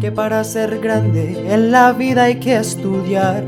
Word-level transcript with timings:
que 0.00 0.12
para 0.12 0.44
ser 0.44 0.78
grande 0.78 1.52
en 1.52 1.70
la 1.70 1.92
vida 1.92 2.24
hay 2.24 2.38
que 2.38 2.56
estudiar, 2.56 3.44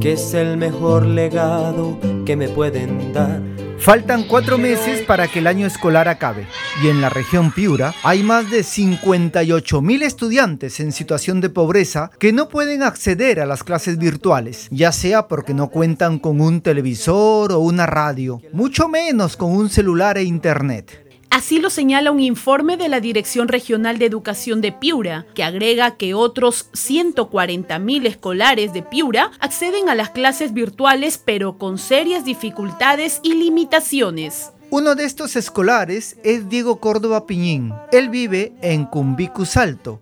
que 0.00 0.12
es 0.12 0.34
el 0.34 0.56
mejor 0.56 1.06
legado 1.06 1.98
que 2.24 2.36
me 2.36 2.48
pueden 2.48 3.12
dar. 3.12 3.40
Faltan 3.78 4.24
cuatro 4.24 4.56
meses 4.58 5.02
para 5.02 5.28
que 5.28 5.40
el 5.40 5.46
año 5.46 5.66
escolar 5.66 6.08
acabe 6.08 6.46
y 6.82 6.88
en 6.88 7.00
la 7.00 7.10
región 7.10 7.52
Piura 7.52 7.94
hay 8.02 8.22
más 8.22 8.50
de 8.50 8.62
58 8.62 9.82
mil 9.82 10.02
estudiantes 10.02 10.80
en 10.80 10.92
situación 10.92 11.40
de 11.40 11.50
pobreza 11.50 12.10
que 12.18 12.32
no 12.32 12.48
pueden 12.48 12.82
acceder 12.82 13.38
a 13.38 13.46
las 13.46 13.62
clases 13.62 13.98
virtuales, 13.98 14.68
ya 14.70 14.92
sea 14.92 15.28
porque 15.28 15.54
no 15.54 15.68
cuentan 15.68 16.18
con 16.18 16.40
un 16.40 16.62
televisor 16.62 17.52
o 17.52 17.60
una 17.60 17.86
radio, 17.86 18.40
mucho 18.52 18.88
menos 18.88 19.36
con 19.36 19.52
un 19.52 19.68
celular 19.68 20.16
e 20.18 20.24
internet. 20.24 21.05
Así 21.36 21.58
lo 21.58 21.68
señala 21.68 22.12
un 22.12 22.20
informe 22.20 22.78
de 22.78 22.88
la 22.88 22.98
Dirección 22.98 23.48
Regional 23.48 23.98
de 23.98 24.06
Educación 24.06 24.62
de 24.62 24.72
Piura, 24.72 25.26
que 25.34 25.44
agrega 25.44 25.98
que 25.98 26.14
otros 26.14 26.70
140.000 26.72 28.06
escolares 28.06 28.72
de 28.72 28.82
Piura 28.82 29.30
acceden 29.38 29.90
a 29.90 29.94
las 29.94 30.08
clases 30.08 30.54
virtuales 30.54 31.20
pero 31.22 31.58
con 31.58 31.76
serias 31.76 32.24
dificultades 32.24 33.20
y 33.22 33.34
limitaciones. 33.34 34.52
Uno 34.70 34.94
de 34.94 35.04
estos 35.04 35.36
escolares 35.36 36.16
es 36.24 36.48
Diego 36.48 36.80
Córdoba 36.80 37.26
Piñín. 37.26 37.74
Él 37.92 38.08
vive 38.08 38.54
en 38.62 38.86
Cumbicus 38.86 39.56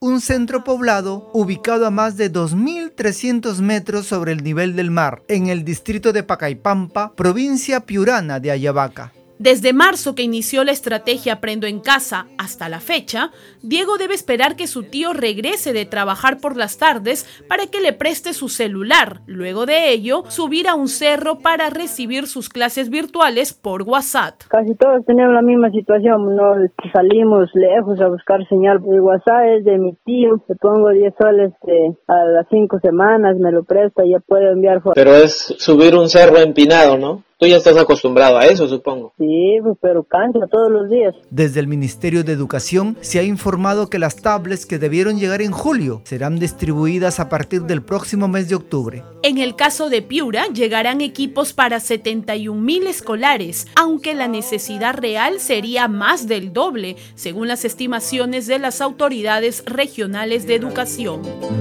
un 0.00 0.20
centro 0.20 0.64
poblado 0.64 1.30
ubicado 1.32 1.86
a 1.86 1.92
más 1.92 2.16
de 2.16 2.32
2.300 2.32 3.60
metros 3.60 4.08
sobre 4.08 4.32
el 4.32 4.42
nivel 4.42 4.74
del 4.74 4.90
mar, 4.90 5.22
en 5.28 5.46
el 5.46 5.64
distrito 5.64 6.12
de 6.12 6.24
Pacaipampa, 6.24 7.14
provincia 7.14 7.86
piurana 7.86 8.40
de 8.40 8.50
Ayabaca. 8.50 9.12
Desde 9.40 9.72
marzo 9.72 10.14
que 10.14 10.22
inició 10.22 10.64
la 10.64 10.72
estrategia 10.72 11.32
Aprendo 11.32 11.66
en 11.66 11.80
casa 11.80 12.26
hasta 12.36 12.68
la 12.68 12.78
fecha, 12.78 13.30
Diego 13.62 13.96
debe 13.96 14.12
esperar 14.12 14.54
que 14.54 14.66
su 14.66 14.82
tío 14.82 15.14
regrese 15.14 15.72
de 15.72 15.86
trabajar 15.86 16.36
por 16.42 16.58
las 16.58 16.76
tardes 16.76 17.24
para 17.48 17.64
que 17.64 17.80
le 17.80 17.94
preste 17.94 18.34
su 18.34 18.50
celular. 18.50 19.22
Luego 19.26 19.64
de 19.64 19.92
ello, 19.92 20.24
subir 20.28 20.68
a 20.68 20.74
un 20.74 20.88
cerro 20.88 21.38
para 21.38 21.70
recibir 21.70 22.26
sus 22.26 22.50
clases 22.50 22.90
virtuales 22.90 23.54
por 23.54 23.84
WhatsApp. 23.84 24.34
Casi 24.50 24.74
todos 24.74 25.06
tenemos 25.06 25.32
la 25.32 25.40
misma 25.40 25.70
situación, 25.70 26.36
no 26.36 26.56
salimos 26.92 27.48
lejos 27.54 27.98
a 27.98 28.08
buscar 28.08 28.46
señal. 28.46 28.82
El 28.92 29.00
WhatsApp 29.00 29.56
es 29.56 29.64
de 29.64 29.78
mi 29.78 29.94
tío, 30.04 30.44
le 30.46 30.54
pongo 30.56 30.90
10 30.90 31.14
soles 31.18 31.52
este, 31.54 31.96
a 32.08 32.24
las 32.26 32.46
5 32.50 32.78
semanas, 32.80 33.38
me 33.38 33.52
lo 33.52 33.64
presta 33.64 34.04
y 34.04 34.10
ya 34.10 34.18
puedo 34.18 34.50
enviar 34.50 34.82
fotos. 34.82 35.02
Pero 35.02 35.14
es 35.14 35.54
subir 35.56 35.96
un 35.96 36.10
cerro 36.10 36.36
empinado, 36.36 36.98
¿no? 36.98 37.29
Tú 37.40 37.46
ya 37.46 37.56
estás 37.56 37.78
acostumbrado 37.78 38.36
a 38.36 38.44
eso, 38.44 38.68
supongo. 38.68 39.14
Sí, 39.16 39.56
pero 39.80 40.04
cansa 40.04 40.40
todos 40.50 40.70
los 40.70 40.90
días. 40.90 41.14
Desde 41.30 41.58
el 41.60 41.68
Ministerio 41.68 42.22
de 42.22 42.32
Educación 42.32 42.98
se 43.00 43.18
ha 43.18 43.22
informado 43.22 43.88
que 43.88 43.98
las 43.98 44.16
tablets 44.16 44.66
que 44.66 44.78
debieron 44.78 45.18
llegar 45.18 45.40
en 45.40 45.50
julio 45.50 46.02
serán 46.04 46.38
distribuidas 46.38 47.18
a 47.18 47.30
partir 47.30 47.62
del 47.62 47.82
próximo 47.82 48.28
mes 48.28 48.50
de 48.50 48.56
octubre. 48.56 49.02
En 49.22 49.36
el 49.36 49.54
caso 49.54 49.90
de 49.90 50.00
Piura, 50.00 50.46
llegarán 50.46 51.02
equipos 51.02 51.52
para 51.52 51.78
71 51.78 52.58
mil 52.58 52.86
escolares, 52.86 53.66
aunque 53.74 54.14
la 54.14 54.28
necesidad 54.28 54.94
real 54.94 55.40
sería 55.40 55.88
más 55.88 56.26
del 56.26 56.54
doble, 56.54 56.96
según 57.16 57.46
las 57.46 57.66
estimaciones 57.66 58.46
de 58.46 58.58
las 58.58 58.80
autoridades 58.80 59.62
regionales 59.66 60.46
de 60.46 60.54
educación. 60.54 61.20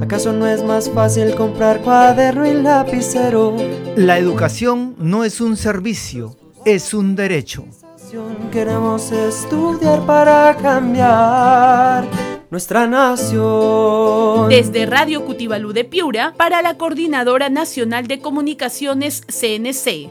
¿Acaso 0.00 0.32
no 0.32 0.46
es 0.46 0.62
más 0.62 0.90
fácil 0.90 1.34
comprar 1.34 1.80
cuaderno 1.80 2.46
y 2.46 2.54
lapicero? 2.54 3.56
La 3.96 4.16
educación 4.16 4.94
no 4.98 5.24
es 5.24 5.40
un 5.40 5.56
servicio, 5.56 6.36
es 6.64 6.94
un 6.94 7.16
derecho. 7.16 7.64
Queremos 8.52 9.10
estudiar 9.10 10.06
para 10.06 10.56
cambiar 10.56 12.04
nuestra 12.50 12.86
nación. 12.86 14.48
Desde 14.48 14.86
Radio 14.86 15.24
Cutibalú 15.24 15.72
de 15.72 15.84
Piura, 15.84 16.34
para 16.36 16.62
la 16.62 16.76
Coordinadora 16.76 17.48
Nacional 17.48 18.06
de 18.08 18.20
Comunicaciones 18.20 19.22
CNC. 19.28 20.10